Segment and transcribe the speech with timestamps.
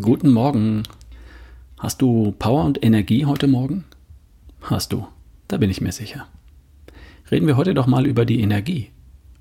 [0.00, 0.84] Guten Morgen.
[1.78, 3.84] Hast du Power und Energie heute Morgen?
[4.62, 5.06] Hast du,
[5.46, 6.26] da bin ich mir sicher.
[7.30, 8.88] Reden wir heute doch mal über die Energie.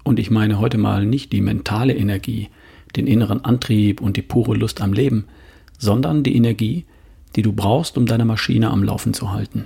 [0.03, 2.49] Und ich meine heute mal nicht die mentale Energie,
[2.97, 5.25] den inneren Antrieb und die pure Lust am Leben,
[5.77, 6.83] sondern die Energie,
[7.37, 9.65] die du brauchst, um deine Maschine am Laufen zu halten.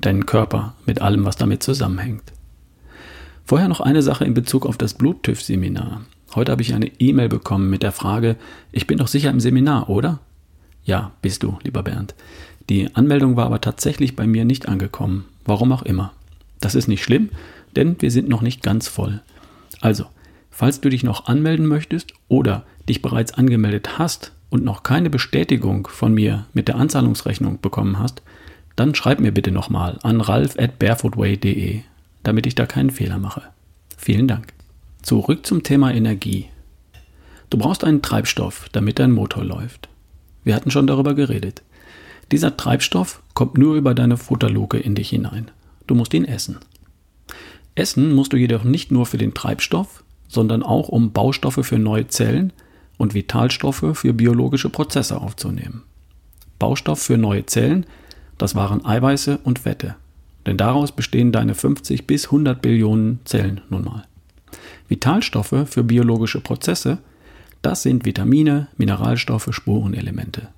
[0.00, 2.32] Deinen Körper mit allem, was damit zusammenhängt.
[3.44, 6.00] Vorher noch eine Sache in Bezug auf das Bluttüff-Seminar.
[6.34, 8.36] Heute habe ich eine E-Mail bekommen mit der Frage,
[8.72, 10.20] ich bin doch sicher im Seminar, oder?
[10.84, 12.14] Ja, bist du, lieber Bernd.
[12.68, 15.26] Die Anmeldung war aber tatsächlich bei mir nicht angekommen.
[15.44, 16.12] Warum auch immer.
[16.60, 17.30] Das ist nicht schlimm,
[17.76, 19.22] denn wir sind noch nicht ganz voll.
[19.80, 20.06] Also,
[20.50, 25.86] falls du dich noch anmelden möchtest oder dich bereits angemeldet hast und noch keine Bestätigung
[25.86, 28.22] von mir mit der Anzahlungsrechnung bekommen hast,
[28.76, 31.80] dann schreib mir bitte nochmal an ralf at barefootway.de,
[32.22, 33.42] damit ich da keinen Fehler mache.
[33.96, 34.52] Vielen Dank.
[35.02, 36.46] Zurück zum Thema Energie.
[37.48, 39.88] Du brauchst einen Treibstoff, damit dein Motor läuft.
[40.44, 41.62] Wir hatten schon darüber geredet.
[42.32, 45.50] Dieser Treibstoff kommt nur über deine Futterluke in dich hinein.
[45.86, 46.58] Du musst ihn essen.
[47.74, 52.06] Essen musst du jedoch nicht nur für den Treibstoff, sondern auch um Baustoffe für neue
[52.08, 52.52] Zellen
[52.98, 55.82] und Vitalstoffe für biologische Prozesse aufzunehmen.
[56.58, 57.86] Baustoff für neue Zellen,
[58.38, 59.96] das waren Eiweiße und Fette.
[60.46, 64.04] Denn daraus bestehen deine 50 bis 100 Billionen Zellen nun mal.
[64.88, 66.98] Vitalstoffe für biologische Prozesse,
[67.62, 70.48] das sind Vitamine, Mineralstoffe, Spurenelemente.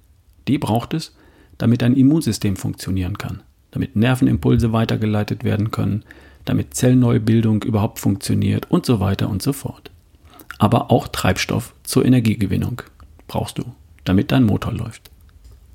[0.49, 1.17] Die braucht es,
[1.59, 6.05] damit dein Immunsystem funktionieren kann, damit Nervenimpulse weitergeleitet werden können,
[6.45, 9.91] damit Zellneubildung überhaupt funktioniert und so weiter und so fort.
[10.59, 12.83] Aber auch Treibstoff zur Energiegewinnung
[13.27, 13.65] brauchst du,
[14.05, 15.11] damit dein Motor läuft.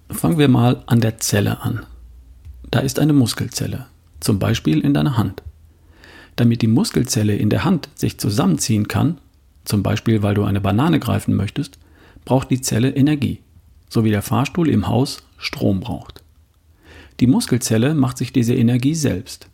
[0.10, 1.86] Fangen wir mal an der Zelle an.
[2.72, 3.88] Da ist eine Muskelzelle,
[4.20, 5.44] zum Beispiel in deiner Hand.
[6.38, 9.20] Damit die Muskelzelle in der Hand sich zusammenziehen kann,
[9.68, 11.78] zum Beispiel weil du eine Banane greifen möchtest,
[12.26, 13.42] braucht die Zelle Energie,
[13.90, 16.24] so wie der Fahrstuhl im Haus Strom braucht.
[17.20, 19.50] Die Muskelzelle macht sich diese Energie selbst.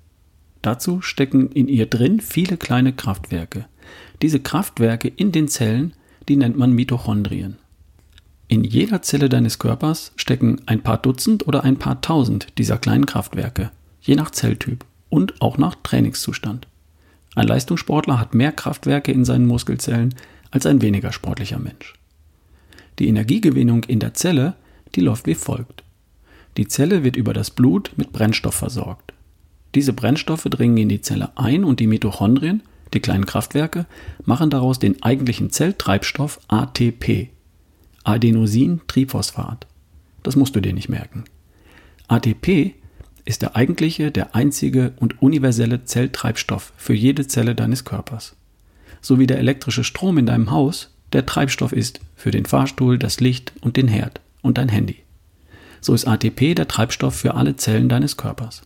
[0.61, 3.65] Dazu stecken in ihr drin viele kleine Kraftwerke.
[4.21, 5.93] Diese Kraftwerke in den Zellen,
[6.29, 7.57] die nennt man Mitochondrien.
[8.47, 13.05] In jeder Zelle deines Körpers stecken ein paar Dutzend oder ein paar Tausend dieser kleinen
[13.05, 13.71] Kraftwerke,
[14.01, 16.67] je nach Zelltyp und auch nach Trainingszustand.
[17.35, 20.13] Ein Leistungssportler hat mehr Kraftwerke in seinen Muskelzellen
[20.51, 21.95] als ein weniger sportlicher Mensch.
[22.99, 24.55] Die Energiegewinnung in der Zelle,
[24.95, 25.83] die läuft wie folgt.
[26.57, 29.13] Die Zelle wird über das Blut mit Brennstoff versorgt.
[29.73, 32.61] Diese Brennstoffe dringen in die Zelle ein und die Mitochondrien,
[32.93, 33.87] die kleinen Kraftwerke,
[34.23, 37.29] machen daraus den eigentlichen Zelltreibstoff ATP,
[38.03, 39.65] Adenosin-Triphosphat.
[40.21, 41.23] Das musst du dir nicht merken.
[42.07, 42.75] ATP
[43.25, 48.35] ist der eigentliche, der einzige und universelle Zelltreibstoff für jede Zelle deines Körpers.
[49.01, 53.19] So wie der elektrische Strom in deinem Haus der Treibstoff ist für den Fahrstuhl, das
[53.19, 54.97] Licht und den Herd und dein Handy.
[55.79, 58.63] So ist ATP der Treibstoff für alle Zellen deines Körpers.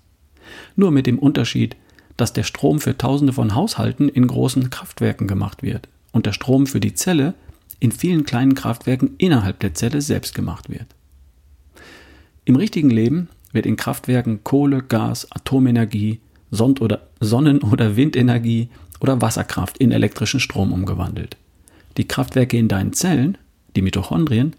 [0.75, 1.75] Nur mit dem Unterschied,
[2.15, 6.67] dass der Strom für Tausende von Haushalten in großen Kraftwerken gemacht wird und der Strom
[6.67, 7.33] für die Zelle
[7.79, 10.87] in vielen kleinen Kraftwerken innerhalb der Zelle selbst gemacht wird.
[12.45, 16.19] Im richtigen Leben wird in Kraftwerken Kohle, Gas, Atomenergie,
[16.51, 18.69] Sonnen- oder Windenergie
[18.99, 21.37] oder Wasserkraft in elektrischen Strom umgewandelt.
[21.97, 23.37] Die Kraftwerke in deinen Zellen,
[23.75, 24.53] die Mitochondrien,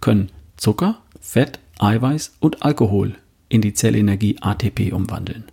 [0.00, 3.16] können Zucker, Fett, Eiweiß und Alkohol
[3.48, 5.44] in die Zellenergie ATP umwandeln.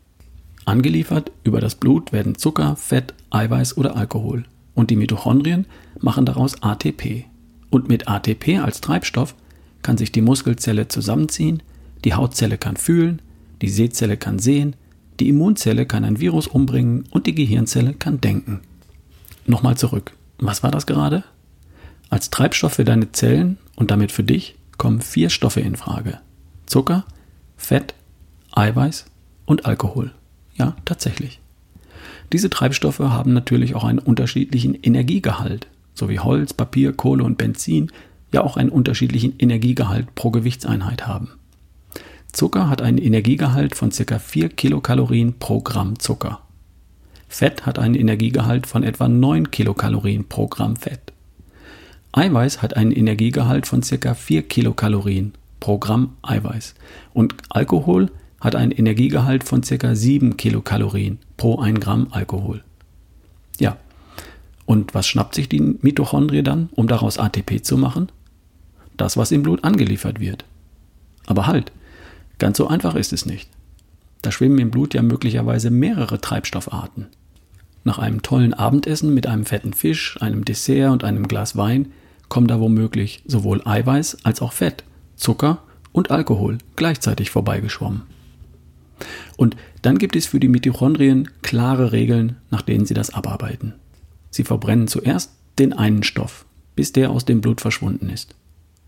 [0.66, 4.44] Angeliefert über das Blut werden Zucker, Fett, Eiweiß oder Alkohol
[4.76, 5.66] und die Mitochondrien
[6.00, 7.26] machen daraus ATP.
[7.70, 9.36] Und mit ATP als Treibstoff
[9.82, 11.64] kann sich die Muskelzelle zusammenziehen,
[12.04, 13.22] die Hautzelle kann fühlen,
[13.62, 14.76] die Sehzelle kann sehen,
[15.20, 18.62] die Immunzelle kann ein Virus umbringen und die Gehirnzelle kann denken.
[19.46, 20.14] Nochmal zurück.
[20.40, 21.24] Was war das gerade?
[22.10, 26.20] Als Treibstoff für deine Zellen und damit für dich kommen vier Stoffe in Frage.
[26.66, 27.06] Zucker,
[27.56, 27.94] Fett,
[28.52, 29.06] Eiweiß
[29.46, 30.12] und Alkohol.
[30.56, 31.40] Ja, tatsächlich.
[32.32, 37.92] Diese Treibstoffe haben natürlich auch einen unterschiedlichen Energiegehalt, so wie Holz, Papier, Kohle und Benzin
[38.32, 41.30] ja auch einen unterschiedlichen Energiegehalt pro Gewichtseinheit haben.
[42.32, 44.20] Zucker hat einen Energiegehalt von ca.
[44.20, 46.42] 4 Kilokalorien pro Gramm Zucker.
[47.28, 51.14] Fett hat einen Energiegehalt von etwa 9 Kilokalorien pro Gramm Fett.
[52.14, 54.14] Eiweiß hat einen Energiegehalt von ca.
[54.14, 56.76] 4 Kilokalorien pro Gramm Eiweiß.
[57.14, 59.96] Und Alkohol hat einen Energiegehalt von ca.
[59.96, 62.64] 7 Kilokalorien pro 1 Gramm Alkohol.
[63.60, 63.78] Ja,
[64.66, 68.10] und was schnappt sich die Mitochondrie dann, um daraus ATP zu machen?
[68.96, 70.46] Das, was im Blut angeliefert wird.
[71.26, 71.72] Aber halt,
[72.42, 73.52] Ganz so einfach ist es nicht.
[74.24, 77.06] Da schwimmen im Blut ja möglicherweise mehrere Treibstoffarten.
[77.84, 81.92] Nach einem tollen Abendessen mit einem fetten Fisch, einem Dessert und einem Glas Wein
[82.30, 84.84] kommen da womöglich sowohl Eiweiß als auch Fett
[85.16, 85.62] Zucker
[85.92, 88.02] und Alkohol gleichzeitig vorbeigeschwommen.
[89.38, 93.76] Und dann gibt es für die Mitochondrien klare Regeln, nach denen sie das abarbeiten.
[94.32, 98.34] Sie verbrennen zuerst den einen Stoff, bis der aus dem Blut verschwunden ist.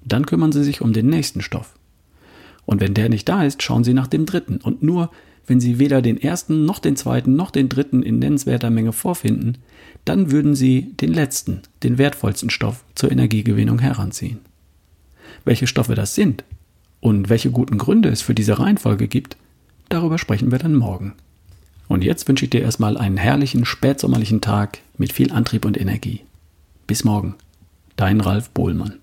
[0.04, 1.76] Dann kümmern sie sich um den nächsten Stoff.
[2.66, 4.58] Und wenn der nicht da ist, schauen sie nach dem dritten.
[4.58, 5.12] Und nur
[5.46, 9.58] wenn sie weder den ersten noch den zweiten noch den dritten in nennenswerter Menge vorfinden,
[10.06, 14.40] dann würden sie den letzten, den wertvollsten Stoff zur Energiegewinnung heranziehen.
[15.46, 16.44] Welche Stoffe das sind
[17.02, 19.38] und welche guten Gründe es für diese Reihenfolge gibt,
[19.90, 21.14] darüber sprechen wir dann morgen.
[21.90, 26.22] Und jetzt wünsche ich dir erstmal einen herrlichen spätsommerlichen Tag mit viel Antrieb und Energie.
[26.88, 27.36] Bis morgen.
[27.98, 29.03] Dein Ralf Bohlmann.